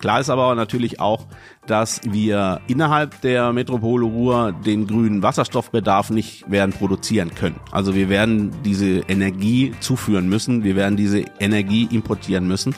[0.00, 1.26] Klar ist aber natürlich auch,
[1.66, 7.56] dass wir innerhalb der Metropole Ruhr den grünen Wasserstoffbedarf nicht werden produzieren können.
[7.72, 12.74] Also wir werden diese Energie zuführen müssen, wir werden diese Energie importieren müssen.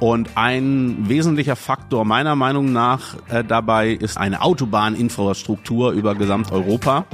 [0.00, 7.06] Und ein wesentlicher Faktor meiner Meinung nach äh, dabei ist eine Autobahninfrastruktur über Gesamteuropa.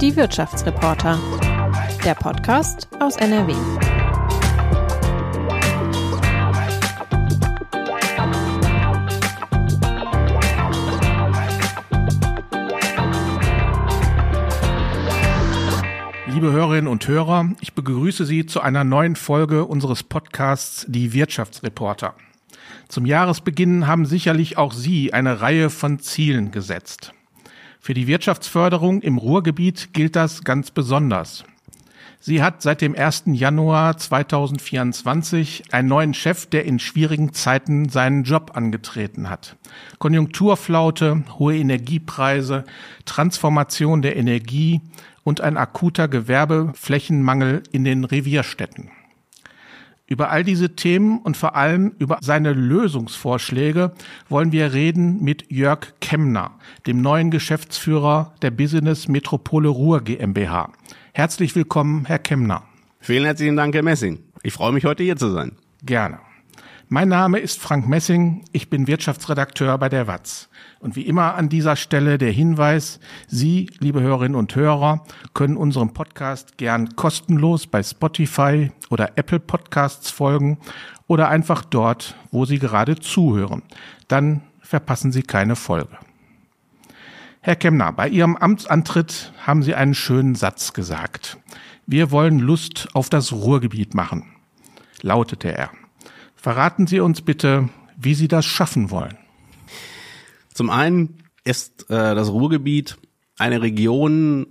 [0.00, 1.18] Die Wirtschaftsreporter.
[2.04, 3.54] Der Podcast aus NRW.
[16.34, 22.16] Liebe Hörerinnen und Hörer, ich begrüße Sie zu einer neuen Folge unseres Podcasts Die Wirtschaftsreporter.
[22.88, 27.12] Zum Jahresbeginn haben sicherlich auch Sie eine Reihe von Zielen gesetzt.
[27.78, 31.44] Für die Wirtschaftsförderung im Ruhrgebiet gilt das ganz besonders.
[32.26, 33.24] Sie hat seit dem 1.
[33.26, 39.56] Januar 2024 einen neuen Chef, der in schwierigen Zeiten seinen Job angetreten hat.
[39.98, 42.64] Konjunkturflaute, hohe Energiepreise,
[43.04, 44.80] Transformation der Energie,
[45.22, 48.90] und ein akuter Gewerbeflächenmangel in den Revierstädten.
[50.06, 53.92] Über all diese Themen und vor allem über seine Lösungsvorschläge
[54.30, 56.52] wollen wir reden mit Jörg Kemner,
[56.86, 60.72] dem neuen Geschäftsführer der Business Metropole Ruhr GmbH.
[61.16, 62.64] Herzlich willkommen, Herr Kemner.
[62.98, 64.18] Vielen herzlichen Dank, Herr Messing.
[64.42, 65.52] Ich freue mich, heute hier zu sein.
[65.84, 66.18] Gerne.
[66.88, 70.48] Mein Name ist Frank Messing, ich bin Wirtschaftsredakteur bei der WAZ.
[70.80, 72.98] Und wie immer an dieser Stelle der Hinweis,
[73.28, 80.10] Sie, liebe Hörerinnen und Hörer, können unserem Podcast gern kostenlos bei Spotify oder Apple Podcasts
[80.10, 80.58] folgen
[81.06, 83.62] oder einfach dort, wo Sie gerade zuhören.
[84.08, 85.96] Dann verpassen Sie keine Folge.
[87.46, 91.36] Herr Kemner, bei Ihrem Amtsantritt haben Sie einen schönen Satz gesagt.
[91.86, 94.24] Wir wollen Lust auf das Ruhrgebiet machen,
[95.02, 95.68] lautete er.
[96.36, 99.18] Verraten Sie uns bitte, wie Sie das schaffen wollen.
[100.54, 102.96] Zum einen ist äh, das Ruhrgebiet
[103.36, 104.46] eine Region,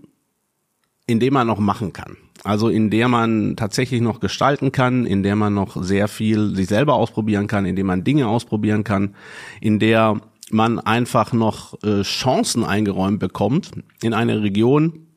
[1.07, 2.15] in der man noch machen kann.
[2.43, 6.67] Also in der man tatsächlich noch gestalten kann, in der man noch sehr viel sich
[6.67, 9.15] selber ausprobieren kann, in der man Dinge ausprobieren kann,
[9.61, 10.21] in der
[10.53, 13.71] man einfach noch äh, Chancen eingeräumt bekommt
[14.01, 15.07] in eine Region,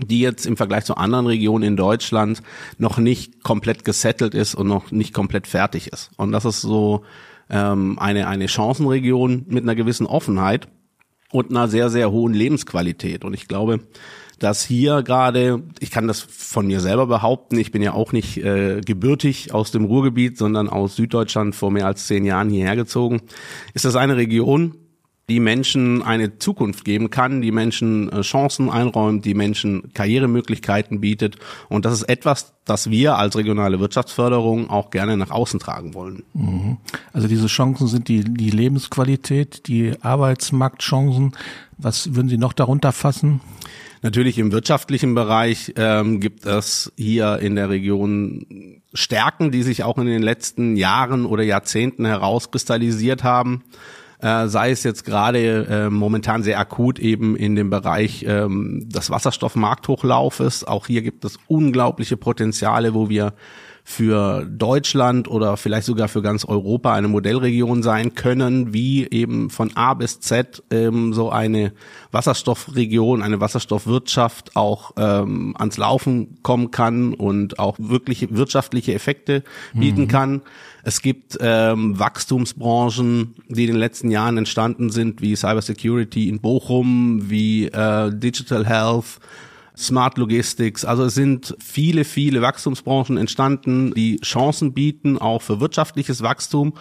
[0.00, 2.42] die jetzt im Vergleich zu anderen Regionen in Deutschland
[2.78, 6.10] noch nicht komplett gesettelt ist und noch nicht komplett fertig ist.
[6.16, 7.04] Und das ist so
[7.50, 10.68] ähm, eine, eine Chancenregion mit einer gewissen Offenheit
[11.30, 13.24] und einer sehr, sehr hohen Lebensqualität.
[13.24, 13.80] Und ich glaube,
[14.38, 18.38] dass hier gerade, ich kann das von mir selber behaupten, ich bin ja auch nicht
[18.38, 23.22] äh, gebürtig aus dem Ruhrgebiet, sondern aus Süddeutschland vor mehr als zehn Jahren hierher gezogen,
[23.74, 24.74] ist das eine Region,
[25.28, 31.36] die Menschen eine Zukunft geben kann, die Menschen äh, Chancen einräumt, die Menschen Karrieremöglichkeiten bietet.
[31.68, 36.22] Und das ist etwas, das wir als regionale Wirtschaftsförderung auch gerne nach außen tragen wollen.
[36.32, 36.78] Mhm.
[37.12, 41.32] Also diese Chancen sind die, die Lebensqualität, die Arbeitsmarktchancen.
[41.76, 43.40] Was würden Sie noch darunter fassen?
[44.02, 49.98] Natürlich im wirtschaftlichen Bereich ähm, gibt es hier in der Region Stärken, die sich auch
[49.98, 53.64] in den letzten Jahren oder Jahrzehnten herauskristallisiert haben
[54.20, 59.10] äh, sei es jetzt gerade äh, momentan sehr akut eben in dem Bereich ähm, des
[59.10, 60.64] Wasserstoffmarkthochlaufes.
[60.64, 63.34] Auch hier gibt es unglaubliche Potenziale, wo wir
[63.90, 69.74] für Deutschland oder vielleicht sogar für ganz Europa eine Modellregion sein können, wie eben von
[69.78, 71.72] A bis Z ähm, so eine
[72.12, 80.02] Wasserstoffregion, eine Wasserstoffwirtschaft auch ähm, ans Laufen kommen kann und auch wirklich wirtschaftliche Effekte bieten
[80.02, 80.08] mhm.
[80.08, 80.42] kann.
[80.84, 87.30] Es gibt ähm, Wachstumsbranchen, die in den letzten Jahren entstanden sind, wie Cybersecurity in Bochum,
[87.30, 89.18] wie äh, Digital Health,
[89.78, 90.84] Smart Logistics.
[90.84, 96.74] Also es sind viele, viele Wachstumsbranchen entstanden, die Chancen bieten, auch für wirtschaftliches Wachstum.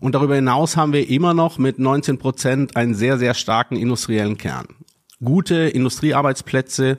[0.00, 4.38] Und darüber hinaus haben wir immer noch mit 19 Prozent einen sehr, sehr starken industriellen
[4.38, 4.66] Kern.
[5.22, 6.98] Gute Industriearbeitsplätze,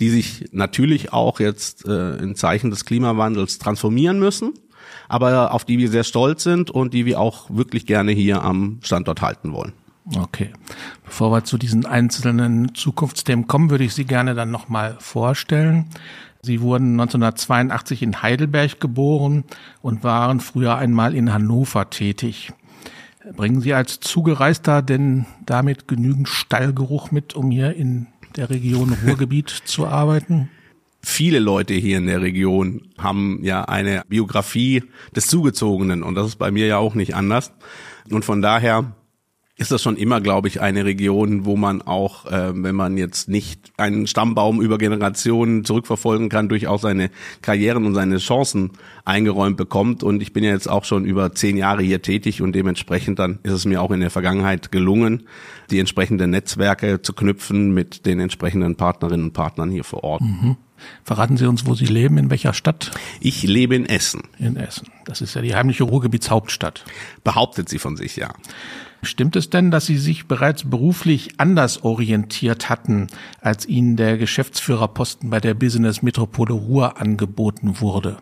[0.00, 4.54] die sich natürlich auch jetzt äh, in Zeichen des Klimawandels transformieren müssen,
[5.08, 8.78] aber auf die wir sehr stolz sind und die wir auch wirklich gerne hier am
[8.82, 9.72] Standort halten wollen.
[10.14, 10.52] Okay.
[11.04, 15.86] Bevor wir zu diesen einzelnen Zukunftsthemen kommen, würde ich Sie gerne dann nochmal vorstellen.
[16.42, 19.44] Sie wurden 1982 in Heidelberg geboren
[19.82, 22.52] und waren früher einmal in Hannover tätig.
[23.34, 28.06] Bringen Sie als Zugereister denn damit genügend Stallgeruch mit, um hier in
[28.36, 30.48] der Region Ruhrgebiet zu arbeiten?
[31.02, 36.36] Viele Leute hier in der Region haben ja eine Biografie des Zugezogenen und das ist
[36.36, 37.52] bei mir ja auch nicht anders.
[38.10, 38.92] Und von daher
[39.58, 43.28] ist das schon immer, glaube ich, eine Region, wo man auch, äh, wenn man jetzt
[43.28, 47.10] nicht einen Stammbaum über Generationen zurückverfolgen kann, durchaus seine
[47.40, 48.72] Karrieren und seine Chancen
[49.06, 50.02] eingeräumt bekommt.
[50.02, 53.38] Und ich bin ja jetzt auch schon über zehn Jahre hier tätig und dementsprechend dann
[53.44, 55.22] ist es mir auch in der Vergangenheit gelungen,
[55.70, 60.20] die entsprechenden Netzwerke zu knüpfen mit den entsprechenden Partnerinnen und Partnern hier vor Ort.
[60.20, 60.56] Mhm.
[61.02, 62.90] Verraten Sie uns, wo Sie leben, in welcher Stadt?
[63.20, 64.24] Ich lebe in Essen.
[64.38, 64.88] In Essen.
[65.06, 66.84] Das ist ja die heimliche Ruhrgebietshauptstadt.
[67.24, 68.34] Behauptet sie von sich, ja.
[69.02, 73.08] Stimmt es denn, dass Sie sich bereits beruflich anders orientiert hatten,
[73.40, 78.18] als Ihnen der Geschäftsführerposten bei der Business Metropole Ruhr angeboten wurde?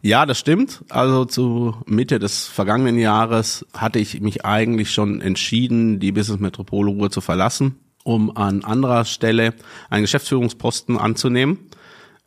[0.00, 0.84] Ja, das stimmt.
[0.88, 6.90] Also zu Mitte des vergangenen Jahres hatte ich mich eigentlich schon entschieden, die Business Metropole
[6.90, 9.54] Ruhr zu verlassen, um an anderer Stelle
[9.90, 11.58] einen Geschäftsführungsposten anzunehmen.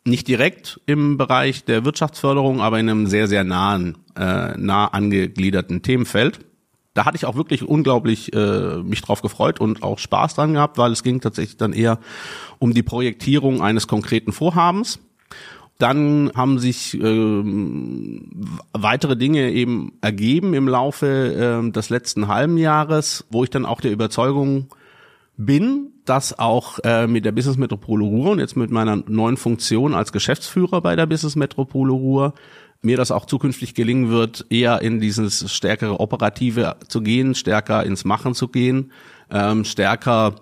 [0.05, 5.81] Nicht direkt im Bereich der Wirtschaftsförderung, aber in einem sehr, sehr nahen, äh, nah angegliederten
[5.81, 6.39] Themenfeld
[6.95, 10.77] da hatte ich auch wirklich unglaublich äh, mich drauf gefreut und auch Spaß dran gehabt,
[10.77, 11.99] weil es ging tatsächlich dann eher
[12.57, 14.99] um die Projektierung eines konkreten Vorhabens.
[15.77, 18.31] Dann haben sich ähm,
[18.71, 23.81] weitere Dinge eben ergeben im Laufe äh, des letzten halben Jahres, wo ich dann auch
[23.81, 24.67] der Überzeugung
[25.35, 29.93] bin, dass auch äh, mit der Business Metropole Ruhr und jetzt mit meiner neuen Funktion
[29.93, 32.33] als Geschäftsführer bei der Business Metropole Ruhr
[32.81, 38.05] mir das auch zukünftig gelingen wird, eher in dieses stärkere Operative zu gehen, stärker ins
[38.05, 38.91] Machen zu gehen,
[39.31, 40.35] ähm, stärker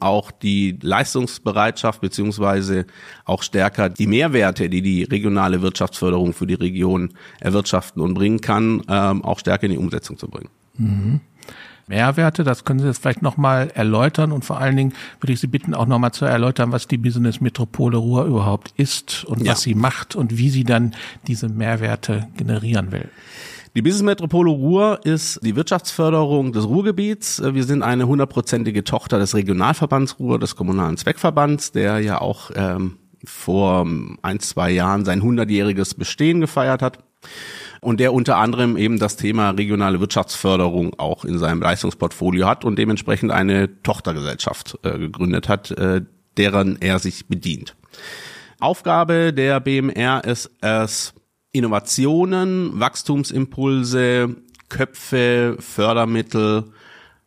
[0.00, 2.86] auch die Leistungsbereitschaft beziehungsweise
[3.24, 8.82] auch stärker die Mehrwerte, die die regionale Wirtschaftsförderung für die Region erwirtschaften und bringen kann,
[8.88, 10.50] ähm, auch stärker in die Umsetzung zu bringen.
[10.76, 11.20] Mhm.
[11.86, 12.44] Mehrwerte.
[12.44, 15.74] Das können Sie jetzt vielleicht nochmal erläutern und vor allen Dingen würde ich Sie bitten,
[15.74, 19.52] auch nochmal zu erläutern, was die Business Metropole Ruhr überhaupt ist und ja.
[19.52, 20.94] was sie macht und wie sie dann
[21.26, 23.08] diese Mehrwerte generieren will.
[23.76, 27.42] Die Business Metropole Ruhr ist die Wirtschaftsförderung des Ruhrgebiets.
[27.44, 32.98] Wir sind eine hundertprozentige Tochter des Regionalverbands Ruhr, des kommunalen Zweckverbands, der ja auch ähm,
[33.24, 33.84] vor
[34.22, 36.98] ein, zwei Jahren sein hundertjähriges Bestehen gefeiert hat
[37.80, 42.78] und der unter anderem eben das Thema regionale Wirtschaftsförderung auch in seinem Leistungsportfolio hat und
[42.78, 46.02] dementsprechend eine Tochtergesellschaft äh, gegründet hat, äh,
[46.36, 47.76] deren er sich bedient.
[48.58, 51.12] Aufgabe der BMR ist es,
[51.52, 54.34] Innovationen, Wachstumsimpulse,
[54.68, 56.64] Köpfe, Fördermittel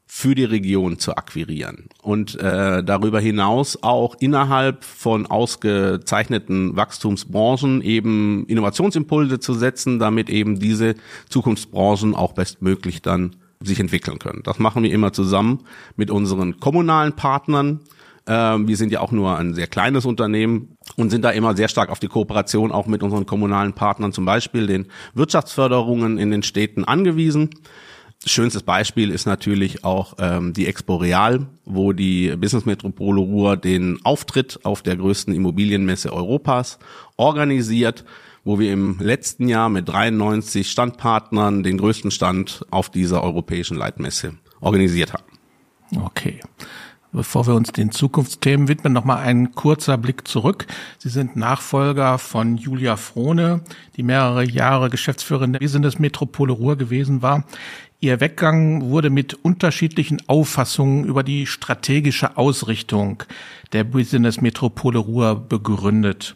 [0.10, 8.46] für die Region zu akquirieren und äh, darüber hinaus auch innerhalb von ausgezeichneten Wachstumsbranchen eben
[8.48, 10.96] Innovationsimpulse zu setzen, damit eben diese
[11.30, 14.42] Zukunftsbranchen auch bestmöglich dann sich entwickeln können.
[14.44, 15.66] Das machen wir immer zusammen
[15.98, 17.82] mit unseren kommunalen Partnern.
[18.28, 21.68] Ähm, wir sind ja auch nur ein sehr kleines Unternehmen und sind da immer sehr
[21.68, 26.44] stark auf die Kooperation auch mit unseren kommunalen Partnern, zum Beispiel den Wirtschaftsförderungen in den
[26.44, 27.50] Städten angewiesen.
[28.26, 34.00] Schönstes Beispiel ist natürlich auch ähm, die Expo Real, wo die Business Metropole Ruhr den
[34.04, 36.80] Auftritt auf der größten Immobilienmesse Europas
[37.16, 38.06] organisiert,
[38.44, 44.34] wo wir im letzten Jahr mit 93 Standpartnern den größten Stand auf dieser europäischen Leitmesse
[44.62, 45.38] organisiert haben.
[45.96, 46.42] Okay.
[47.14, 50.68] Bevor wir uns den Zukunftsthemen widmen, nochmal ein kurzer Blick zurück.
[50.98, 53.62] Sie sind Nachfolger von Julia Frohne,
[53.96, 57.46] die mehrere Jahre Geschäftsführerin der Business Metropole Ruhr gewesen war.
[58.00, 63.24] Ihr Weggang wurde mit unterschiedlichen Auffassungen über die strategische Ausrichtung
[63.74, 66.36] der Business Metropole Ruhr begründet.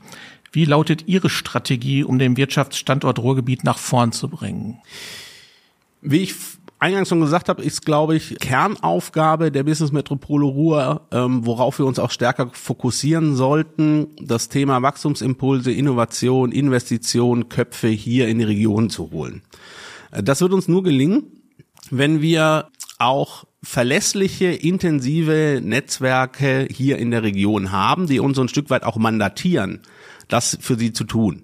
[0.51, 4.79] Wie lautet Ihre Strategie, um den Wirtschaftsstandort Ruhrgebiet nach vorn zu bringen?
[6.01, 6.33] Wie ich
[6.79, 11.85] eingangs schon gesagt habe, ist, glaube ich, Kernaufgabe der Business Metropole Ruhr, ähm, worauf wir
[11.85, 18.89] uns auch stärker fokussieren sollten, das Thema Wachstumsimpulse, Innovation, Investition, Köpfe hier in die Region
[18.89, 19.43] zu holen.
[20.09, 21.40] Äh, das wird uns nur gelingen,
[21.89, 22.69] wenn wir
[22.99, 28.83] auch verlässliche, intensive Netzwerke hier in der Region haben, die uns so ein Stück weit
[28.83, 29.81] auch mandatieren,
[30.27, 31.43] das für sie zu tun.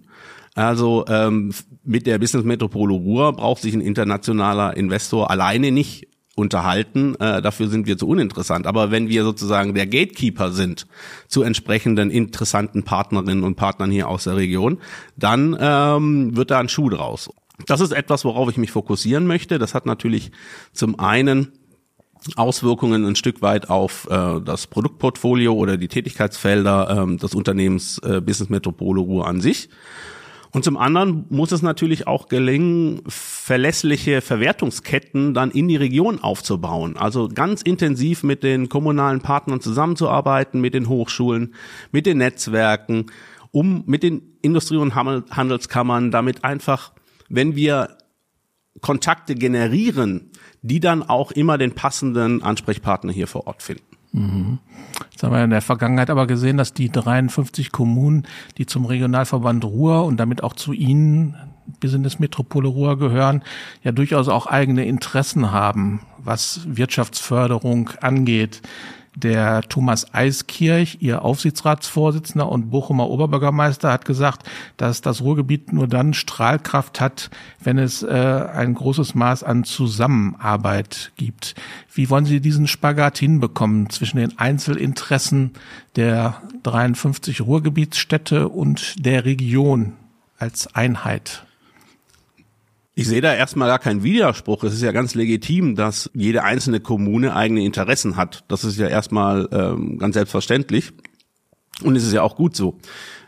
[0.55, 1.53] Also ähm,
[1.83, 7.15] mit der Business Metropole Ruhr braucht sich ein internationaler Investor alleine nicht unterhalten.
[7.15, 8.67] Äh, dafür sind wir zu uninteressant.
[8.67, 10.87] Aber wenn wir sozusagen der Gatekeeper sind
[11.27, 14.79] zu entsprechenden interessanten Partnerinnen und Partnern hier aus der Region,
[15.15, 17.29] dann ähm, wird da ein Schuh draus.
[17.65, 19.57] Das ist etwas, worauf ich mich fokussieren möchte.
[19.57, 20.31] Das hat natürlich
[20.73, 21.51] zum einen
[22.35, 28.21] Auswirkungen ein Stück weit auf äh, das Produktportfolio oder die Tätigkeitsfelder äh, des Unternehmens äh,
[28.21, 29.69] Business Metropole Ruhr an sich.
[30.51, 36.95] Und zum anderen muss es natürlich auch gelingen, verlässliche Verwertungsketten dann in die Region aufzubauen.
[36.97, 41.53] Also ganz intensiv mit den kommunalen Partnern zusammenzuarbeiten, mit den Hochschulen,
[41.91, 43.07] mit den Netzwerken,
[43.51, 46.93] um mit den Industrie- und Handelskammern damit einfach
[47.29, 47.97] wenn wir
[48.81, 50.31] Kontakte generieren,
[50.61, 53.83] die dann auch immer den passenden Ansprechpartner hier vor Ort finden.
[54.11, 54.59] Mhm.
[55.11, 58.25] Jetzt haben wir in der Vergangenheit aber gesehen, dass die 53 Kommunen,
[58.57, 61.35] die zum Regionalverband Ruhr und damit auch zu Ihnen,
[61.79, 63.43] Business Metropole Ruhr gehören,
[63.83, 68.61] ja durchaus auch eigene Interessen haben, was Wirtschaftsförderung angeht
[69.17, 74.47] der Thomas Eiskirch, ihr Aufsichtsratsvorsitzender und Bochumer Oberbürgermeister, hat gesagt,
[74.77, 81.11] dass das Ruhrgebiet nur dann Strahlkraft hat, wenn es äh, ein großes Maß an Zusammenarbeit
[81.15, 81.55] gibt.
[81.91, 85.53] Wie wollen Sie diesen Spagat hinbekommen zwischen den Einzelinteressen
[85.95, 89.93] der 53 Ruhrgebietsstädte und der Region
[90.37, 91.46] als Einheit?
[92.99, 94.63] Ich sehe da erstmal gar keinen Widerspruch.
[94.63, 98.43] Es ist ja ganz legitim, dass jede einzelne Kommune eigene Interessen hat.
[98.47, 100.93] Das ist ja erstmal ähm, ganz selbstverständlich.
[101.83, 102.79] Und es ist ja auch gut so.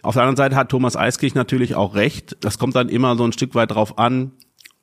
[0.01, 2.35] Auf der anderen Seite hat Thomas Eiskirch natürlich auch recht.
[2.41, 4.31] Das kommt dann immer so ein Stück weit drauf an,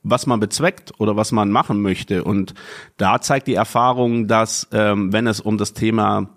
[0.05, 2.23] was man bezweckt oder was man machen möchte.
[2.23, 2.55] Und
[2.97, 6.36] da zeigt die Erfahrung, dass ähm, wenn es um das Thema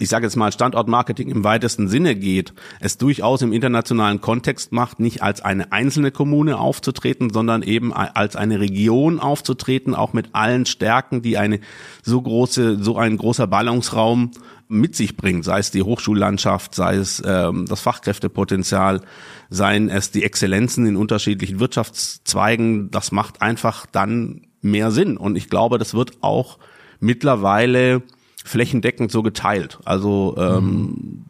[0.00, 4.98] ich sage jetzt mal Standortmarketing im weitesten Sinne geht, es durchaus im internationalen Kontext macht,
[4.98, 10.66] nicht als eine einzelne Kommune aufzutreten, sondern eben als eine Region aufzutreten, auch mit allen
[10.66, 11.60] Stärken, die eine
[12.02, 14.32] so große, so ein großer Ballungsraum
[14.66, 19.00] mit sich bringt, sei es die Hochschullandschaft, sei es ähm, das Fachkräftepotenzial,
[19.48, 25.16] seien es die Exzellenzen in unterschiedlichen Wirtschaftszweigen, das macht einfach dann mehr Sinn.
[25.16, 26.58] Und ich glaube, das wird auch
[26.98, 28.02] mittlerweile
[28.44, 29.78] flächendeckend so geteilt.
[29.84, 31.24] Also ähm,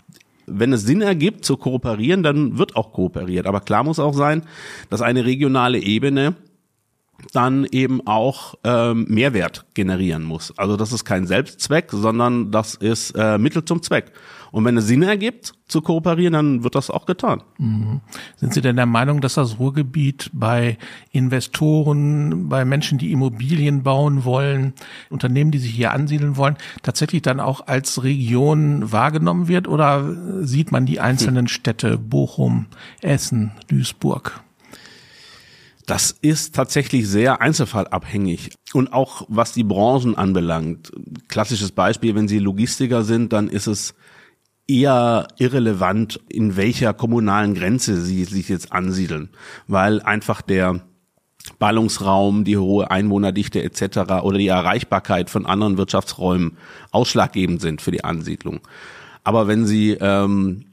[0.46, 3.46] wenn es Sinn ergibt zu kooperieren, dann wird auch kooperiert.
[3.46, 4.42] Aber klar muss auch sein,
[4.90, 6.34] dass eine regionale Ebene
[7.32, 10.52] dann eben auch ähm, Mehrwert generieren muss.
[10.58, 14.12] Also das ist kein Selbstzweck, sondern das ist äh, Mittel zum Zweck.
[14.54, 17.42] Und wenn es Sinn ergibt, zu kooperieren, dann wird das auch getan.
[17.58, 18.02] Mhm.
[18.36, 20.78] Sind Sie denn der Meinung, dass das Ruhrgebiet bei
[21.10, 24.74] Investoren, bei Menschen, die Immobilien bauen wollen,
[25.10, 29.66] Unternehmen, die sich hier ansiedeln wollen, tatsächlich dann auch als Region wahrgenommen wird?
[29.66, 32.66] Oder sieht man die einzelnen Städte, Bochum,
[33.02, 34.40] Essen, Duisburg?
[35.86, 38.50] Das ist tatsächlich sehr einzelfallabhängig.
[38.72, 40.92] Und auch was die Branchen anbelangt.
[41.26, 43.94] Klassisches Beispiel, wenn Sie Logistiker sind, dann ist es
[44.66, 49.28] eher irrelevant, in welcher kommunalen Grenze sie sich jetzt ansiedeln,
[49.66, 50.80] weil einfach der
[51.58, 54.22] Ballungsraum, die hohe Einwohnerdichte etc.
[54.22, 56.56] oder die Erreichbarkeit von anderen Wirtschaftsräumen
[56.90, 58.60] ausschlaggebend sind für die Ansiedlung.
[59.24, 60.66] Aber wenn Sie ähm,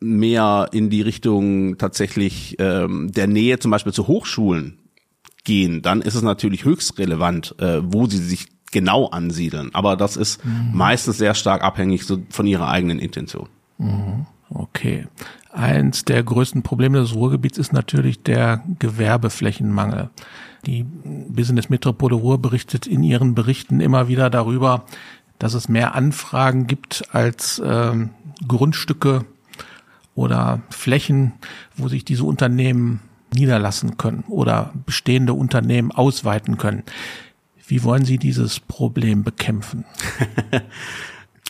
[0.00, 4.78] mehr in die Richtung tatsächlich ähm, der Nähe zum Beispiel zu Hochschulen
[5.44, 9.70] gehen, dann ist es natürlich höchst relevant, äh, wo sie sich genau ansiedeln.
[9.72, 10.72] Aber das ist mhm.
[10.74, 13.48] meistens sehr stark abhängig von ihrer eigenen Intention.
[13.78, 14.26] Mhm.
[14.50, 15.06] Okay.
[15.52, 20.10] Eins der größten Probleme des Ruhrgebiets ist natürlich der Gewerbeflächenmangel.
[20.66, 24.84] Die Business Metropole Ruhr berichtet in ihren Berichten immer wieder darüber,
[25.38, 28.10] dass es mehr Anfragen gibt als ähm,
[28.46, 29.24] Grundstücke
[30.14, 31.32] oder Flächen,
[31.76, 33.00] wo sich diese Unternehmen
[33.32, 36.84] niederlassen können oder bestehende Unternehmen ausweiten können.
[37.66, 39.84] Wie wollen Sie dieses Problem bekämpfen?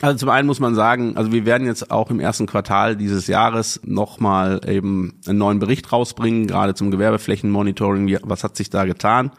[0.00, 3.26] Also zum einen muss man sagen, also wir werden jetzt auch im ersten Quartal dieses
[3.26, 8.18] Jahres nochmal eben einen neuen Bericht rausbringen, gerade zum Gewerbeflächenmonitoring.
[8.24, 9.30] Was hat sich da getan?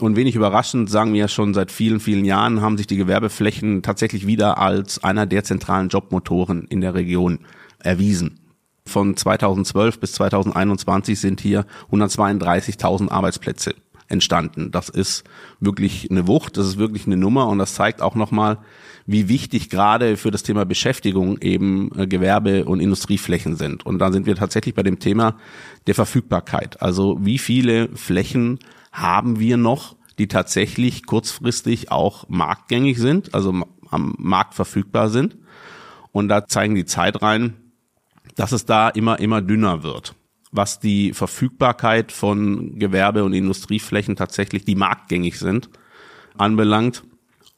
[0.00, 3.82] Und wenig überraschend, sagen wir ja schon seit vielen, vielen Jahren, haben sich die Gewerbeflächen
[3.82, 7.38] tatsächlich wieder als einer der zentralen Jobmotoren in der Region
[7.78, 8.40] erwiesen.
[8.84, 13.74] Von 2012 bis 2021 sind hier 132.000 Arbeitsplätze
[14.08, 14.70] entstanden.
[14.70, 15.24] Das ist
[15.60, 18.58] wirklich eine Wucht, das ist wirklich eine Nummer und das zeigt auch nochmal,
[19.06, 23.86] wie wichtig gerade für das Thema Beschäftigung eben äh, Gewerbe- und Industrieflächen sind.
[23.86, 25.36] Und da sind wir tatsächlich bei dem Thema
[25.86, 26.82] der Verfügbarkeit.
[26.82, 28.58] Also wie viele Flächen
[28.92, 33.52] haben wir noch, die tatsächlich kurzfristig auch marktgängig sind, also
[33.90, 35.36] am Markt verfügbar sind.
[36.12, 37.54] Und da zeigen die Zeit rein,
[38.34, 40.14] dass es da immer, immer dünner wird
[40.52, 45.68] was die Verfügbarkeit von Gewerbe- und Industrieflächen tatsächlich, die marktgängig sind,
[46.38, 47.04] anbelangt.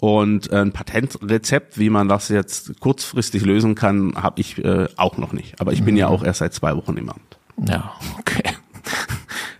[0.01, 5.33] Und ein Patentrezept, wie man das jetzt kurzfristig lösen kann, habe ich äh, auch noch
[5.33, 5.61] nicht.
[5.61, 6.15] Aber ich bin ja mhm.
[6.15, 7.39] auch erst seit zwei Wochen im Amt.
[7.67, 8.55] Ja, okay.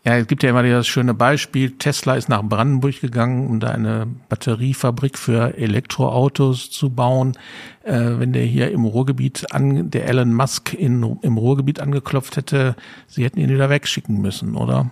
[0.09, 1.73] Ja, es gibt ja immer das schöne Beispiel.
[1.73, 7.37] Tesla ist nach Brandenburg gegangen, um da eine Batteriefabrik für Elektroautos zu bauen.
[7.83, 12.75] Äh, wenn der hier im Ruhrgebiet an, der Elon Musk in, im Ruhrgebiet angeklopft hätte,
[13.07, 14.91] sie hätten ihn wieder wegschicken müssen, oder?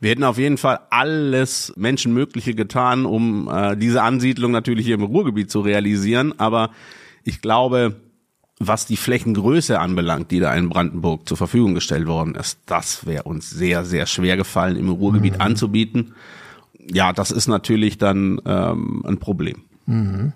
[0.00, 5.04] Wir hätten auf jeden Fall alles Menschenmögliche getan, um äh, diese Ansiedlung natürlich hier im
[5.04, 6.38] Ruhrgebiet zu realisieren.
[6.38, 6.68] Aber
[7.22, 7.96] ich glaube,
[8.58, 13.24] was die Flächengröße anbelangt, die da in Brandenburg zur Verfügung gestellt worden ist, das wäre
[13.24, 15.40] uns sehr, sehr schwer gefallen, im Ruhrgebiet mhm.
[15.40, 16.14] anzubieten.
[16.78, 19.62] Ja, das ist natürlich dann ähm, ein Problem.
[19.86, 20.32] Mhm.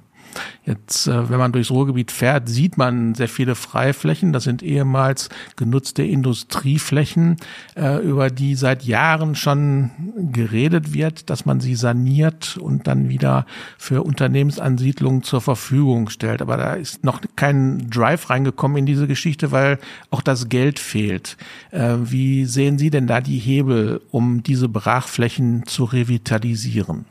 [0.65, 4.35] Jetzt, äh, wenn man durchs Ruhrgebiet fährt, sieht man sehr viele Freiflächen.
[4.35, 7.37] Das sind ehemals genutzte Industrieflächen,
[7.75, 9.91] äh, über die seit Jahren schon
[10.31, 13.47] geredet wird, dass man sie saniert und dann wieder
[13.79, 16.43] für Unternehmensansiedlungen zur Verfügung stellt.
[16.43, 19.79] Aber da ist noch kein Drive reingekommen in diese Geschichte, weil
[20.11, 21.39] auch das Geld fehlt.
[21.71, 27.07] Äh, wie sehen Sie denn da die Hebel, um diese Brachflächen zu revitalisieren?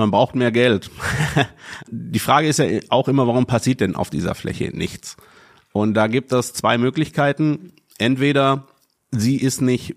[0.00, 0.90] Man braucht mehr Geld.
[1.90, 5.18] Die Frage ist ja auch immer, warum passiert denn auf dieser Fläche nichts?
[5.72, 7.72] Und da gibt es zwei Möglichkeiten.
[7.98, 8.66] Entweder
[9.10, 9.96] sie ist nicht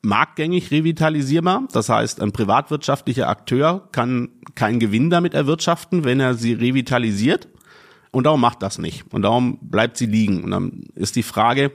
[0.00, 1.68] marktgängig revitalisierbar.
[1.72, 7.48] Das heißt, ein privatwirtschaftlicher Akteur kann keinen Gewinn damit erwirtschaften, wenn er sie revitalisiert.
[8.10, 9.04] Und darum macht das nicht.
[9.12, 10.42] Und darum bleibt sie liegen.
[10.42, 11.70] Und dann ist die Frage,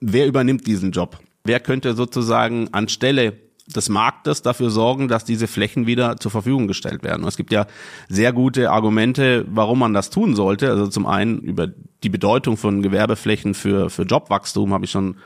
[0.00, 1.20] wer übernimmt diesen Job?
[1.44, 3.34] Wer könnte sozusagen anstelle
[3.66, 7.22] des Marktes dafür sorgen, dass diese Flächen wieder zur Verfügung gestellt werden.
[7.22, 7.66] Und es gibt ja
[8.08, 10.70] sehr gute Argumente, warum man das tun sollte.
[10.70, 11.68] Also zum einen über
[12.02, 15.16] die Bedeutung von Gewerbeflächen für, für Jobwachstum habe ich schon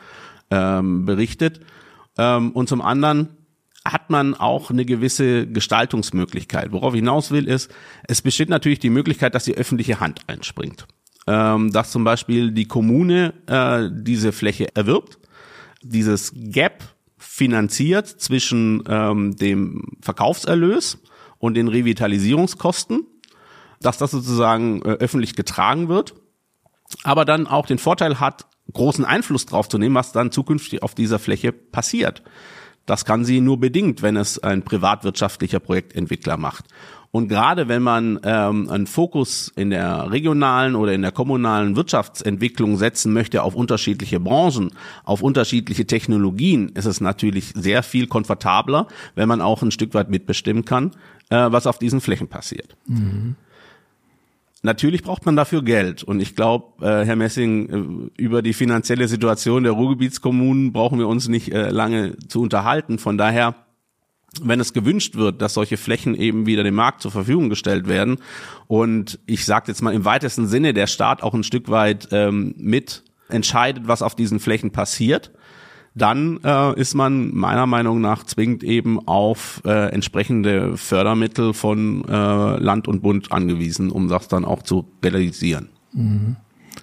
[0.51, 1.61] ähm, berichtet.
[2.17, 3.31] Ähm, und zum anderen
[3.85, 6.73] hat man auch eine gewisse Gestaltungsmöglichkeit.
[6.73, 7.73] Worauf ich hinaus will, ist,
[8.07, 10.87] es besteht natürlich die Möglichkeit, dass die öffentliche Hand einspringt.
[11.27, 15.19] Ähm, dass zum Beispiel die Kommune äh, diese Fläche erwirbt,
[15.83, 16.85] dieses Gap
[17.39, 20.99] finanziert zwischen ähm, dem Verkaufserlös
[21.39, 23.07] und den Revitalisierungskosten,
[23.81, 26.15] dass das sozusagen äh, öffentlich getragen wird,
[27.05, 30.97] aber dann auch den Vorteil hat, großen Einfluss drauf zu nehmen, was dann zukünftig auf
[30.97, 32.25] dieser Fläche passiert.
[32.89, 36.65] Das kann sie nur bedingt, wenn es ein privatwirtschaftlicher Projektentwickler macht.
[37.11, 42.79] Und gerade wenn man ähm, einen Fokus in der regionalen oder in der kommunalen Wirtschaftsentwicklung
[42.79, 44.73] setzen möchte auf unterschiedliche Branchen,
[45.05, 50.09] auf unterschiedliche Technologien, ist es natürlich sehr viel komfortabler, wenn man auch ein Stück weit
[50.09, 50.93] mitbestimmen kann,
[51.29, 52.75] äh, was auf diesen Flächen passiert.
[52.87, 53.37] Mhm.
[54.63, 56.03] Natürlich braucht man dafür Geld.
[56.03, 61.07] Und ich glaube, äh, Herr Messing, äh, über die finanzielle Situation der Ruhrgebietskommunen brauchen wir
[61.07, 62.99] uns nicht äh, lange zu unterhalten.
[62.99, 63.55] Von daher
[64.43, 68.19] wenn es gewünscht wird, dass solche Flächen eben wieder dem Markt zur Verfügung gestellt werden
[68.67, 72.55] und ich sage jetzt mal im weitesten Sinne der Staat auch ein Stück weit ähm,
[72.59, 75.33] mit entscheidet, was auf diesen Flächen passiert,
[75.99, 82.13] dann äh, ist man meiner Meinung nach zwingend eben auf äh, entsprechende Fördermittel von äh,
[82.13, 85.69] Land und Bund angewiesen, um das dann auch zu realisieren.
[85.93, 86.37] Mhm.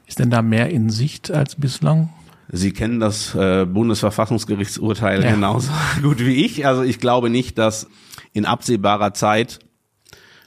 [0.07, 2.09] Ist denn da mehr in Sicht als bislang?
[2.49, 5.31] Sie kennen das äh, Bundesverfassungsgerichtsurteil ja.
[5.31, 6.65] genauso gut wie ich.
[6.65, 7.87] Also ich glaube nicht, dass
[8.33, 9.59] in absehbarer Zeit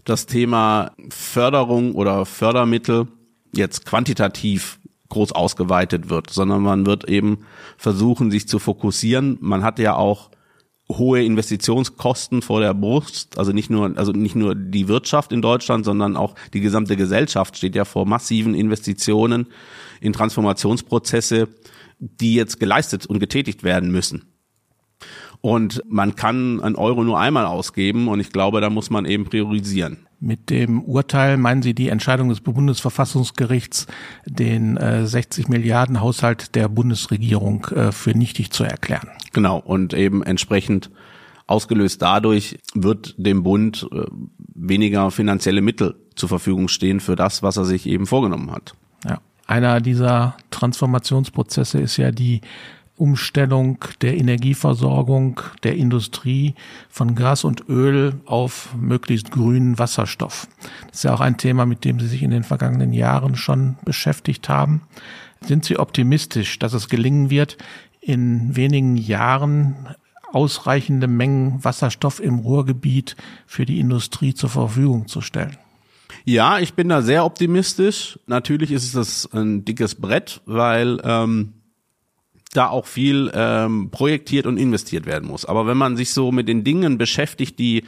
[0.04, 3.08] das Thema Förderung oder Fördermittel
[3.52, 4.77] jetzt quantitativ
[5.08, 7.40] groß ausgeweitet wird, sondern man wird eben
[7.76, 9.38] versuchen, sich zu fokussieren.
[9.40, 10.30] Man hat ja auch
[10.90, 15.84] hohe Investitionskosten vor der Brust, also nicht nur, also nicht nur die Wirtschaft in Deutschland,
[15.84, 19.48] sondern auch die gesamte Gesellschaft steht ja vor massiven Investitionen
[20.00, 21.48] in Transformationsprozesse,
[21.98, 24.32] die jetzt geleistet und getätigt werden müssen.
[25.40, 29.24] Und man kann einen Euro nur einmal ausgeben und ich glaube, da muss man eben
[29.24, 30.07] priorisieren.
[30.20, 33.86] Mit dem Urteil meinen Sie die Entscheidung des Bundesverfassungsgerichts,
[34.26, 39.08] den äh, 60 Milliarden Haushalt der Bundesregierung äh, für nichtig zu erklären.
[39.32, 40.90] Genau, und eben entsprechend
[41.46, 44.04] ausgelöst dadurch wird dem Bund äh,
[44.54, 48.74] weniger finanzielle Mittel zur Verfügung stehen für das, was er sich eben vorgenommen hat.
[49.04, 49.20] Ja.
[49.46, 52.42] Einer dieser Transformationsprozesse ist ja die
[52.98, 56.54] Umstellung der Energieversorgung der Industrie
[56.88, 60.48] von Gas und Öl auf möglichst grünen Wasserstoff.
[60.88, 63.76] Das ist ja auch ein Thema, mit dem Sie sich in den vergangenen Jahren schon
[63.84, 64.82] beschäftigt haben.
[65.40, 67.56] Sind Sie optimistisch, dass es gelingen wird,
[68.00, 69.76] in wenigen Jahren
[70.32, 75.56] ausreichende Mengen Wasserstoff im Ruhrgebiet für die Industrie zur Verfügung zu stellen?
[76.24, 78.18] Ja, ich bin da sehr optimistisch.
[78.26, 81.54] Natürlich ist es ein dickes Brett, weil ähm,
[82.52, 85.44] da auch viel ähm, projektiert und investiert werden muss.
[85.44, 87.84] Aber wenn man sich so mit den Dingen beschäftigt, die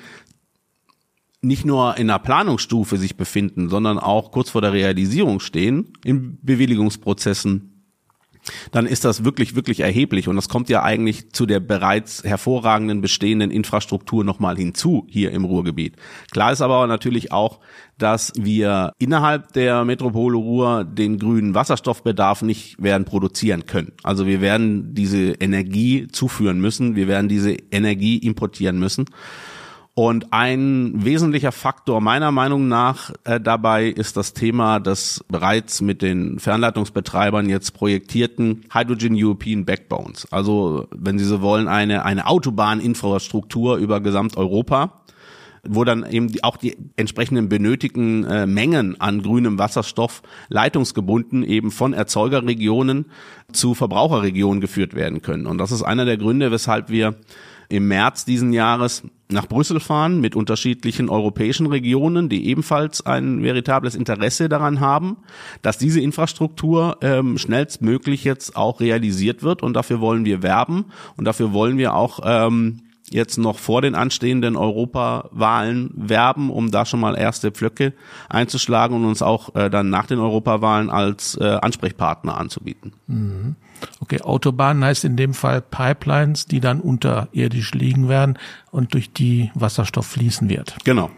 [1.42, 6.38] nicht nur in der Planungsstufe sich befinden, sondern auch kurz vor der Realisierung stehen, in
[6.42, 7.79] Bewilligungsprozessen,
[8.72, 10.28] dann ist das wirklich, wirklich erheblich.
[10.28, 15.44] Und das kommt ja eigentlich zu der bereits hervorragenden bestehenden Infrastruktur nochmal hinzu hier im
[15.44, 15.96] Ruhrgebiet.
[16.30, 17.60] Klar ist aber natürlich auch,
[17.98, 23.92] dass wir innerhalb der Metropole Ruhr den grünen Wasserstoffbedarf nicht werden produzieren können.
[24.02, 29.04] Also wir werden diese Energie zuführen müssen, wir werden diese Energie importieren müssen.
[29.94, 36.00] Und ein wesentlicher Faktor meiner Meinung nach äh, dabei ist das Thema des bereits mit
[36.00, 40.26] den Fernleitungsbetreibern jetzt projektierten Hydrogen European Backbones.
[40.30, 45.00] Also, wenn Sie so wollen, eine, eine Autobahninfrastruktur über Gesamteuropa
[45.68, 51.92] wo dann eben auch die entsprechenden benötigten äh, Mengen an grünem Wasserstoff leitungsgebunden eben von
[51.92, 53.06] Erzeugerregionen
[53.52, 55.46] zu Verbraucherregionen geführt werden können.
[55.46, 57.16] Und das ist einer der Gründe, weshalb wir
[57.70, 63.94] im März diesen Jahres nach Brüssel fahren mit unterschiedlichen europäischen Regionen, die ebenfalls ein veritables
[63.94, 65.18] Interesse daran haben,
[65.62, 69.62] dass diese Infrastruktur ähm, schnellstmöglich jetzt auch realisiert wird.
[69.62, 72.80] Und dafür wollen wir werben und dafür wollen wir auch ähm,
[73.10, 77.92] jetzt noch vor den anstehenden Europawahlen werben, um da schon mal erste Pflöcke
[78.28, 82.92] einzuschlagen und uns auch äh, dann nach den Europawahlen als äh, Ansprechpartner anzubieten.
[83.06, 83.56] Mhm.
[84.00, 88.38] Okay, Autobahnen heißt in dem Fall Pipelines, die dann unterirdisch liegen werden
[88.70, 90.76] und durch die Wasserstoff fließen wird.
[90.84, 91.10] Genau.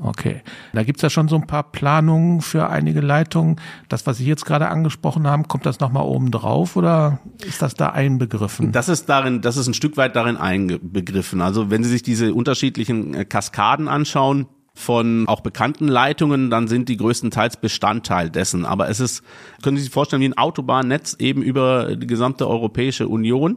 [0.00, 0.42] Okay.
[0.72, 3.56] Da gibt's ja schon so ein paar Planungen für einige Leitungen.
[3.88, 7.74] Das, was Sie jetzt gerade angesprochen haben, kommt das nochmal oben drauf oder ist das
[7.74, 8.70] da einbegriffen?
[8.72, 11.40] Das ist darin, das ist ein Stück weit darin einbegriffen.
[11.40, 14.46] Also wenn Sie sich diese unterschiedlichen äh, Kaskaden anschauen,
[14.78, 18.64] von auch bekannten Leitungen, dann sind die größtenteils Bestandteil dessen.
[18.64, 19.22] Aber es ist,
[19.62, 23.56] können Sie sich vorstellen, wie ein Autobahnnetz eben über die gesamte Europäische Union,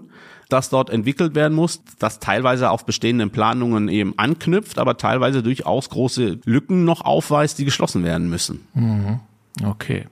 [0.50, 5.90] das dort entwickelt werden muss, das teilweise auf bestehenden Planungen eben anknüpft, aber teilweise durchaus
[5.90, 8.68] große Lücken noch aufweist, die geschlossen werden müssen.
[8.74, 9.20] Mhm.
[9.64, 10.06] Okay.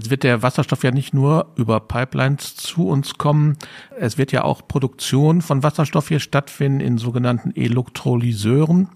[0.00, 3.56] Es wird der Wasserstoff ja nicht nur über Pipelines zu uns kommen.
[3.98, 8.88] Es wird ja auch Produktion von Wasserstoff hier stattfinden in sogenannten Elektrolyseuren.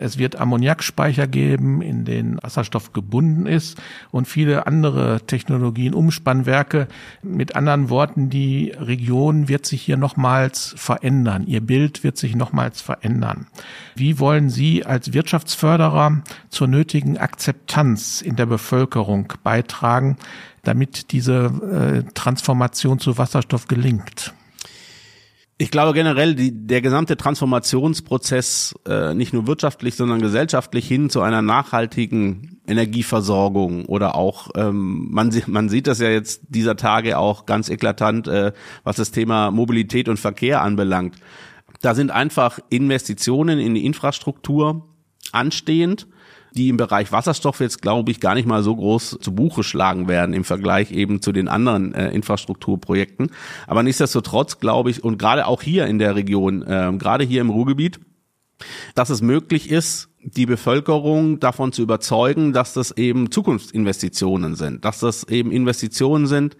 [0.00, 3.78] Es wird Ammoniakspeicher geben, in denen Wasserstoff gebunden ist
[4.10, 6.88] und viele andere Technologien, Umspannwerke.
[7.22, 11.46] Mit anderen Worten, die Region wird sich hier nochmals verändern.
[11.46, 13.46] Ihr Bild wird sich nochmals verändern.
[13.94, 20.16] Wie wollen Sie als Wirtschaftsförderer zur nötigen Akzeptanz in der Bevölkerung beitragen,
[20.62, 24.32] damit diese äh, Transformation zu Wasserstoff gelingt?
[25.60, 31.20] Ich glaube generell, die, der gesamte Transformationsprozess, äh, nicht nur wirtschaftlich, sondern gesellschaftlich hin zu
[31.20, 37.44] einer nachhaltigen Energieversorgung oder auch, ähm, man, man sieht das ja jetzt dieser Tage auch
[37.44, 38.52] ganz eklatant, äh,
[38.84, 41.16] was das Thema Mobilität und Verkehr anbelangt.
[41.82, 44.88] Da sind einfach Investitionen in die Infrastruktur
[45.30, 46.06] anstehend
[46.54, 50.08] die im Bereich Wasserstoff jetzt, glaube ich, gar nicht mal so groß zu Buche schlagen
[50.08, 53.30] werden im Vergleich eben zu den anderen äh, Infrastrukturprojekten.
[53.66, 57.50] Aber nichtsdestotrotz glaube ich, und gerade auch hier in der Region, äh, gerade hier im
[57.50, 58.00] Ruhrgebiet,
[58.94, 65.00] dass es möglich ist, die Bevölkerung davon zu überzeugen, dass das eben Zukunftsinvestitionen sind, dass
[65.00, 66.56] das eben Investitionen sind,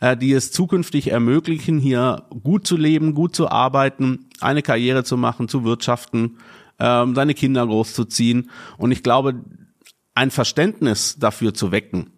[0.00, 5.16] äh, die es zukünftig ermöglichen, hier gut zu leben, gut zu arbeiten, eine Karriere zu
[5.16, 6.38] machen, zu wirtschaften
[6.78, 8.50] ähm, seine Kinder großzuziehen.
[8.76, 9.44] Und ich glaube,
[10.14, 12.10] ein Verständnis dafür zu wecken,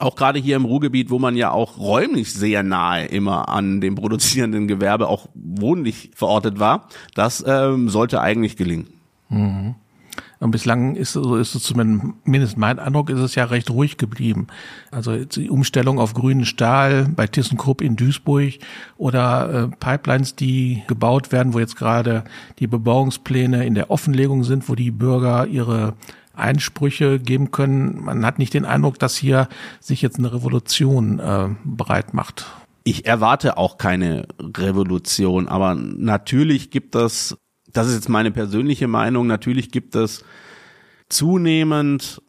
[0.00, 3.94] auch gerade hier im Ruhrgebiet, wo man ja auch räumlich sehr nahe immer an dem
[3.94, 8.88] produzierenden Gewerbe auch wohnlich verortet war, das ähm, sollte eigentlich gelingen.
[9.28, 9.76] Mhm.
[10.40, 14.48] Und bislang ist, so ist es zumindest mein Eindruck, ist es ja recht ruhig geblieben.
[14.90, 18.54] Also die Umstellung auf grünen Stahl bei ThyssenKrupp in Duisburg
[18.96, 22.24] oder äh, Pipelines, die gebaut werden, wo jetzt gerade
[22.58, 25.94] die Bebauungspläne in der Offenlegung sind, wo die Bürger ihre
[26.34, 28.02] Einsprüche geben können.
[28.04, 29.48] Man hat nicht den Eindruck, dass hier
[29.80, 32.46] sich jetzt eine Revolution äh, bereit macht.
[32.82, 37.36] Ich erwarte auch keine Revolution, aber natürlich gibt es
[37.74, 40.24] das ist jetzt meine persönliche Meinung, natürlich gibt es
[41.08, 42.22] zunehmend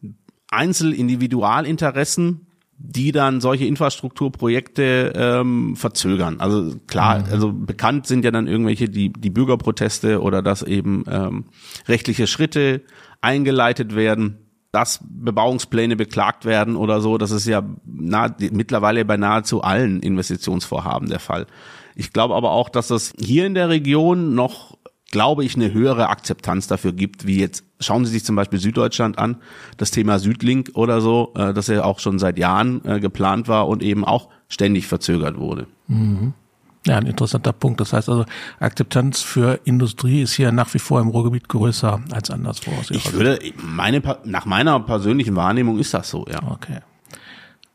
[0.50, 2.46] Einzelindividualinteressen,
[2.78, 6.40] die dann solche Infrastrukturprojekte ähm, verzögern.
[6.40, 7.24] Also klar, mhm.
[7.30, 11.46] also bekannt sind ja dann irgendwelche die die Bürgerproteste oder dass eben ähm,
[11.88, 12.82] rechtliche Schritte
[13.22, 14.38] eingeleitet werden,
[14.72, 17.16] dass Bebauungspläne beklagt werden oder so.
[17.16, 21.46] Das ist ja nah, mittlerweile bei nahezu allen Investitionsvorhaben der Fall.
[21.94, 24.75] Ich glaube aber auch, dass es hier in der Region noch
[25.10, 29.18] glaube ich, eine höhere Akzeptanz dafür gibt, wie jetzt, schauen Sie sich zum Beispiel Süddeutschland
[29.18, 29.36] an,
[29.76, 33.68] das Thema Südlink oder so, äh, das ja auch schon seit Jahren äh, geplant war
[33.68, 35.66] und eben auch ständig verzögert wurde.
[35.88, 36.34] Mhm.
[36.86, 37.80] Ja, ein interessanter Punkt.
[37.80, 38.24] Das heißt also,
[38.60, 42.70] Akzeptanz für Industrie ist hier nach wie vor im Ruhrgebiet größer als anderswo.
[42.90, 46.40] Ich würde, meine, nach meiner persönlichen Wahrnehmung ist das so, ja.
[46.48, 46.78] Okay.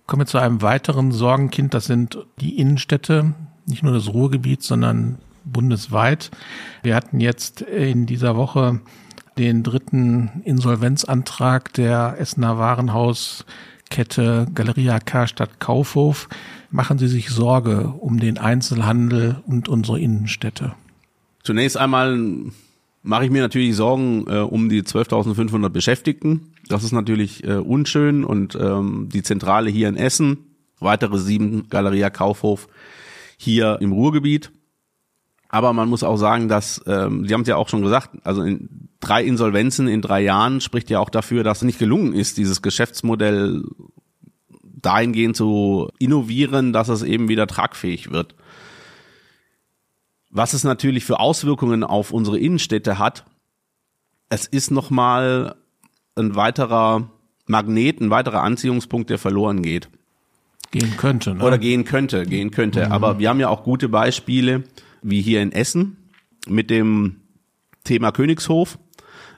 [0.07, 1.73] Kommen wir zu einem weiteren Sorgenkind.
[1.73, 3.33] Das sind die Innenstädte,
[3.65, 6.31] nicht nur das Ruhrgebiet, sondern bundesweit.
[6.83, 8.81] Wir hatten jetzt in dieser Woche
[9.37, 16.29] den dritten Insolvenzantrag der Essener Warenhauskette Galeria Karstadt Kaufhof.
[16.69, 20.73] Machen Sie sich Sorge um den Einzelhandel und unsere Innenstädte?
[21.43, 22.17] Zunächst einmal
[23.03, 26.53] mache ich mir natürlich Sorgen äh, um die 12.500 Beschäftigten.
[26.67, 30.37] Das ist natürlich äh, unschön und ähm, die Zentrale hier in Essen,
[30.79, 32.67] weitere sieben Galeria Kaufhof
[33.37, 34.51] hier im Ruhrgebiet.
[35.53, 38.41] Aber man muss auch sagen, dass, ähm, Sie haben es ja auch schon gesagt, also
[38.41, 42.37] in drei Insolvenzen in drei Jahren spricht ja auch dafür, dass es nicht gelungen ist,
[42.37, 43.61] dieses Geschäftsmodell
[44.63, 48.33] dahingehend zu innovieren, dass es eben wieder tragfähig wird.
[50.29, 53.25] Was es natürlich für Auswirkungen auf unsere Innenstädte hat,
[54.29, 55.55] es ist nochmal
[56.15, 57.09] ein weiterer
[57.45, 59.89] Magnet, ein weiterer Anziehungspunkt, der verloren geht.
[60.71, 61.43] Gehen könnte, ne?
[61.43, 62.85] Oder gehen könnte, gehen könnte.
[62.85, 62.91] Mhm.
[62.93, 64.63] Aber wir haben ja auch gute Beispiele,
[65.01, 66.09] wie hier in Essen
[66.47, 67.21] mit dem
[67.83, 68.77] Thema Königshof,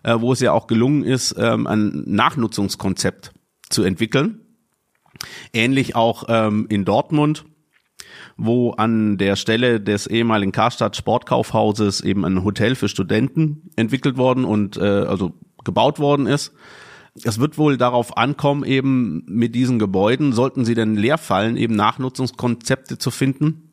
[0.04, 3.32] äh, wo es ja auch gelungen ist, ähm, ein Nachnutzungskonzept
[3.70, 4.40] zu entwickeln.
[5.54, 7.46] Ähnlich auch ähm, in Dortmund,
[8.36, 14.44] wo an der Stelle des ehemaligen Karstadt Sportkaufhauses eben ein Hotel für Studenten entwickelt worden
[14.44, 16.54] und äh, also gebaut worden ist.
[17.24, 21.76] Es wird wohl darauf ankommen, eben mit diesen Gebäuden, sollten sie denn leer fallen, eben
[21.76, 23.72] Nachnutzungskonzepte zu finden.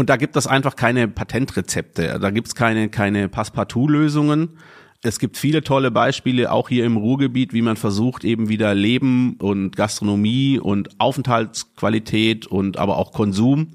[0.00, 4.56] Und da gibt es einfach keine Patentrezepte, da gibt es keine, keine Passepartout-Lösungen.
[5.02, 9.34] Es gibt viele tolle Beispiele, auch hier im Ruhrgebiet, wie man versucht, eben wieder Leben
[9.34, 13.72] und Gastronomie und Aufenthaltsqualität und aber auch Konsum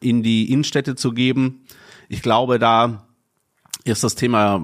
[0.00, 1.60] in die Innenstädte zu geben.
[2.08, 3.06] Ich glaube, da
[3.84, 4.60] ist das Thema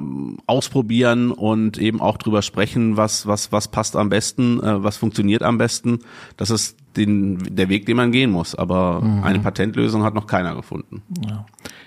[0.48, 5.44] ausprobieren und eben auch drüber sprechen, was, was, was passt am besten, äh, was funktioniert
[5.44, 6.00] am besten.
[6.36, 8.54] Das ist den, der Weg, den man gehen muss.
[8.54, 9.24] Aber mhm.
[9.24, 11.02] eine Patentlösung hat noch keiner gefunden.
[11.28, 11.46] Ja.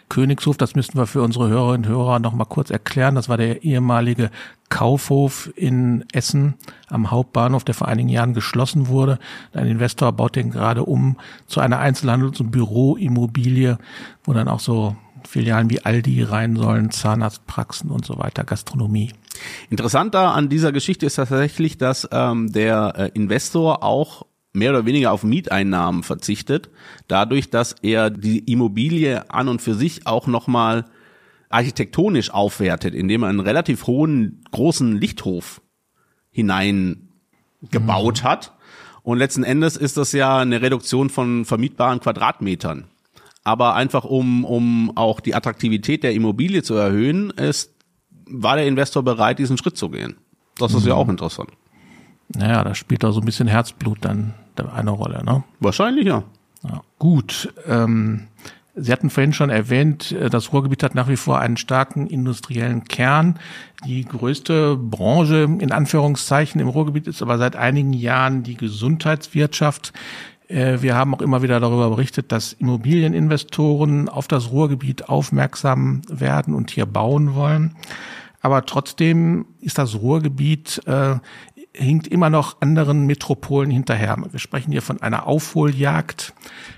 [0.09, 3.15] Königshof, das müssten wir für unsere Hörerinnen und Hörer noch mal kurz erklären.
[3.15, 4.31] Das war der ehemalige
[4.69, 6.55] Kaufhof in Essen
[6.87, 9.19] am Hauptbahnhof, der vor einigen Jahren geschlossen wurde.
[9.53, 11.17] Ein Investor baut den gerade um
[11.47, 13.77] zu einer Einzelhandels- und Büroimmobilie,
[14.23, 14.95] wo dann auch so
[15.27, 19.11] Filialen wie Aldi rein sollen, Zahnarztpraxen und so weiter, Gastronomie.
[19.69, 24.25] Interessanter an dieser Geschichte ist tatsächlich, dass ähm, der äh, Investor auch
[24.57, 26.69] mehr oder weniger auf Mieteinnahmen verzichtet,
[27.07, 30.85] dadurch, dass er die Immobilie an und für sich auch nochmal
[31.49, 35.61] architektonisch aufwertet, indem er einen relativ hohen, großen Lichthof
[36.29, 38.27] hineingebaut mhm.
[38.27, 38.53] hat.
[39.03, 42.89] Und letzten Endes ist das ja eine Reduktion von vermietbaren Quadratmetern
[43.47, 47.71] aber einfach um, um auch die Attraktivität der Immobilie zu erhöhen, ist,
[48.29, 50.17] war der Investor bereit, diesen Schritt zu gehen.
[50.57, 50.89] Das ist mhm.
[50.89, 51.51] ja auch interessant.
[52.27, 55.43] Naja, da spielt da so ein bisschen Herzblut dann eine Rolle, ne?
[55.59, 56.23] Wahrscheinlich, ja.
[56.63, 57.53] ja gut.
[57.67, 58.27] Ähm,
[58.79, 62.83] Sie hatten vorhin schon erwähnt, äh, das Ruhrgebiet hat nach wie vor einen starken industriellen
[62.83, 63.39] Kern.
[63.85, 69.93] Die größte Branche in Anführungszeichen im Ruhrgebiet ist aber seit einigen Jahren die Gesundheitswirtschaft.
[70.47, 76.53] Äh, wir haben auch immer wieder darüber berichtet, dass Immobilieninvestoren auf das Ruhrgebiet aufmerksam werden
[76.53, 77.75] und hier bauen wollen.
[78.41, 81.15] Aber trotzdem ist das Ruhrgebiet äh,
[81.77, 84.17] hinkt immer noch anderen Metropolen hinterher.
[84.31, 86.33] Wir sprechen hier von einer Aufholjagd.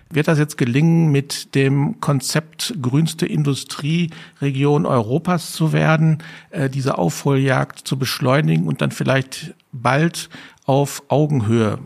[0.10, 7.88] Wird das jetzt gelingen, mit dem Konzept grünste Industrieregion Europas zu werden, äh, diese Aufholjagd
[7.88, 10.30] zu beschleunigen und dann vielleicht bald
[10.66, 11.80] auf Augenhöhe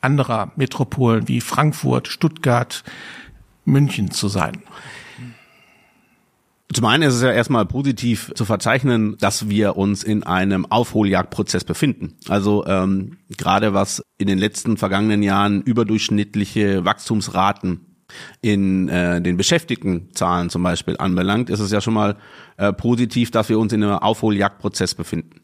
[0.00, 2.84] anderer Metropolen wie Frankfurt, Stuttgart,
[3.64, 4.62] München zu sein?
[6.72, 11.64] Zum einen ist es ja erstmal positiv zu verzeichnen, dass wir uns in einem Aufholjagdprozess
[11.64, 12.16] befinden.
[12.28, 18.04] Also ähm, gerade was in den letzten vergangenen Jahren überdurchschnittliche Wachstumsraten
[18.42, 22.16] in äh, den Beschäftigtenzahlen zum Beispiel anbelangt, ist es ja schon mal
[22.58, 25.42] äh, positiv, dass wir uns in einem Aufholjagdprozess befinden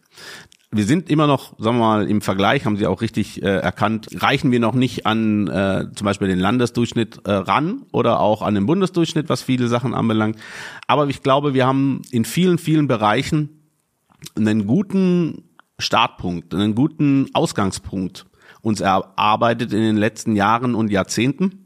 [0.70, 4.08] wir sind immer noch, sagen wir mal, im Vergleich, haben Sie auch richtig äh, erkannt,
[4.14, 8.54] reichen wir noch nicht an äh, zum Beispiel den Landesdurchschnitt äh, ran oder auch an
[8.54, 10.36] den Bundesdurchschnitt, was viele Sachen anbelangt.
[10.86, 13.70] Aber ich glaube, wir haben in vielen, vielen Bereichen
[14.36, 15.44] einen guten
[15.78, 18.26] Startpunkt, einen guten Ausgangspunkt
[18.60, 21.64] uns erarbeitet in den letzten Jahren und Jahrzehnten.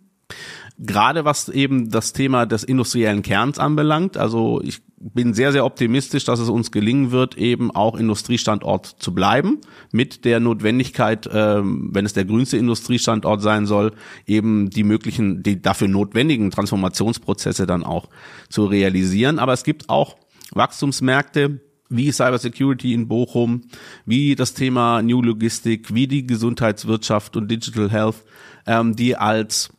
[0.84, 4.16] Gerade was eben das Thema des industriellen Kerns anbelangt.
[4.16, 9.14] Also ich bin sehr, sehr optimistisch, dass es uns gelingen wird, eben auch Industriestandort zu
[9.14, 9.60] bleiben,
[9.92, 13.92] mit der Notwendigkeit, ähm, wenn es der grünste Industriestandort sein soll,
[14.26, 18.08] eben die möglichen, die dafür notwendigen Transformationsprozesse dann auch
[18.48, 19.38] zu realisieren.
[19.38, 20.16] Aber es gibt auch
[20.52, 23.62] Wachstumsmärkte, wie Cybersecurity in Bochum,
[24.04, 28.24] wie das Thema New Logistik, wie die Gesundheitswirtschaft und Digital Health,
[28.66, 29.70] ähm, die als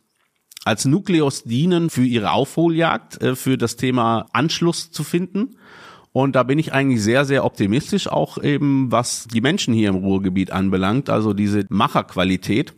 [0.64, 5.56] als Nukleus dienen für ihre Aufholjagd, äh, für das Thema Anschluss zu finden.
[6.12, 9.96] Und da bin ich eigentlich sehr, sehr optimistisch, auch eben was die Menschen hier im
[9.96, 12.72] Ruhrgebiet anbelangt, also diese Macherqualität,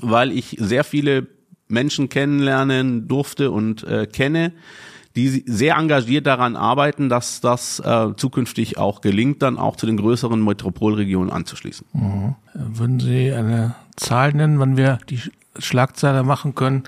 [0.00, 1.26] weil ich sehr viele
[1.68, 4.52] Menschen kennenlernen durfte und äh, kenne,
[5.16, 9.96] die sehr engagiert daran arbeiten, dass das äh, zukünftig auch gelingt, dann auch zu den
[9.96, 11.86] größeren Metropolregionen anzuschließen.
[11.92, 12.34] Mhm.
[12.54, 15.20] Würden Sie eine Zahl nennen, wann wir die
[15.58, 16.84] Schlagzeile machen können?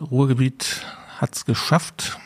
[0.00, 0.82] Ruhrgebiet
[1.20, 2.18] hat's geschafft.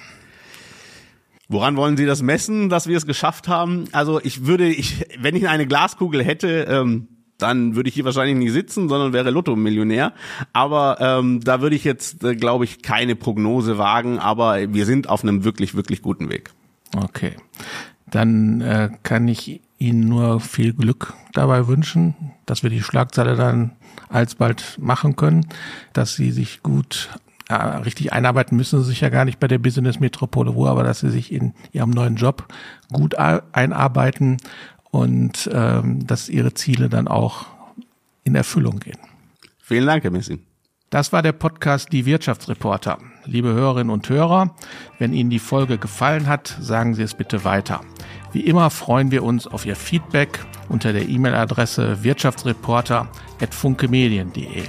[1.49, 3.85] Woran wollen Sie das messen, dass wir es geschafft haben?
[3.92, 8.37] Also ich würde, ich, wenn ich eine Glaskugel hätte, ähm, dann würde ich hier wahrscheinlich
[8.37, 10.12] nicht sitzen, sondern wäre Lotto-Millionär.
[10.53, 14.18] Aber ähm, da würde ich jetzt, äh, glaube ich, keine Prognose wagen.
[14.18, 16.51] Aber wir sind auf einem wirklich, wirklich guten Weg.
[16.97, 17.33] Okay,
[18.07, 22.14] dann äh, kann ich Ihnen nur viel Glück dabei wünschen,
[22.47, 23.73] dass wir die Schlagzeile dann
[24.12, 25.46] alsbald machen können,
[25.92, 27.09] dass Sie sich gut
[27.53, 30.85] ja, richtig einarbeiten müssen sie sich ja gar nicht bei der Business Metropole Ruhr, aber
[30.85, 32.46] dass sie sich in ihrem neuen Job
[32.90, 34.38] gut einarbeiten
[34.90, 37.46] und ähm, dass ihre Ziele dann auch
[38.25, 38.98] in Erfüllung gehen.
[39.61, 40.40] Vielen Dank, Herr Messing.
[40.90, 42.98] Das war der Podcast Die Wirtschaftsreporter.
[43.25, 44.55] Liebe Hörerinnen und Hörer,
[44.98, 47.81] wenn Ihnen die Folge gefallen hat, sagen Sie es bitte weiter.
[48.33, 52.05] Wie immer freuen wir uns auf Ihr Feedback unter der E-Mail-Adresse
[53.42, 54.64] wirtschaftsreporter.funkemedien.de.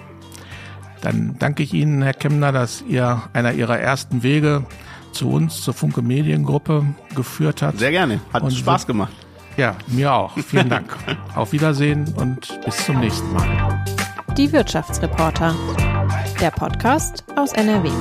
[1.01, 4.65] Dann danke ich Ihnen, Herr Kemner, dass ihr einer Ihrer ersten Wege
[5.11, 7.77] zu uns, zur Funke Mediengruppe geführt hat.
[7.77, 8.19] Sehr gerne.
[8.31, 9.11] Hat und Spaß gemacht.
[9.57, 10.35] Ja, mir auch.
[10.39, 10.95] Vielen Dank.
[11.35, 13.85] Auf Wiedersehen und bis zum nächsten Mal.
[14.37, 15.53] Die Wirtschaftsreporter.
[16.41, 17.91] Der Podcast aus NRW.